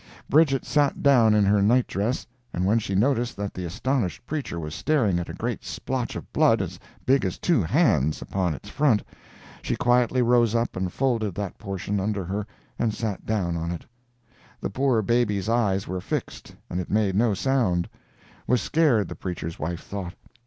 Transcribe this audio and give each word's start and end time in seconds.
]Bridget 0.31 0.65
sat 0.65 1.03
down 1.03 1.35
in 1.35 1.45
her 1.45 1.61
night 1.61 1.85
dress, 1.85 2.25
and 2.53 2.65
when 2.65 2.79
she 2.79 2.95
noticed 2.95 3.37
that 3.37 3.53
the 3.53 3.65
astonished 3.65 4.25
preacher 4.25 4.59
was 4.59 4.73
staring 4.73 5.19
at 5.19 5.29
a 5.29 5.33
great 5.33 5.63
splotch 5.63 6.15
of 6.15 6.33
blood, 6.33 6.59
as 6.59 6.79
big 7.05 7.23
as 7.23 7.37
two 7.37 7.61
hands, 7.61 8.19
upon 8.19 8.55
its 8.55 8.67
front, 8.67 9.03
she 9.61 9.75
quietly 9.75 10.23
rose 10.23 10.55
up 10.55 10.75
and 10.75 10.91
folded 10.91 11.35
that 11.35 11.59
portion 11.59 11.99
under 11.99 12.23
her 12.23 12.47
and 12.79 12.95
sat 12.95 13.27
down 13.27 13.55
on 13.55 13.69
it. 13.69 13.85
The 14.59 14.71
poor 14.71 15.03
baby's 15.03 15.47
eyes 15.47 15.87
were 15.87 16.01
fixed 16.01 16.55
and 16.67 16.79
it 16.79 16.89
made 16.89 17.13
no 17.15 17.35
sound—was 17.35 18.59
scared, 18.59 19.07
the 19.07 19.13
preacher's 19.13 19.59
wife 19.59 19.81
thought. 19.83 20.15